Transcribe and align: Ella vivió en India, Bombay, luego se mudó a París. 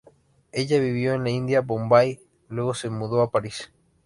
Ella 0.51 0.79
vivió 0.79 1.13
en 1.13 1.27
India, 1.27 1.61
Bombay, 1.61 2.19
luego 2.49 2.73
se 2.73 2.89
mudó 2.89 3.21
a 3.21 3.29
París. 3.29 3.71